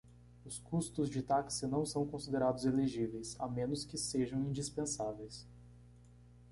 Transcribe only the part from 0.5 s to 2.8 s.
custos de táxi não são considerados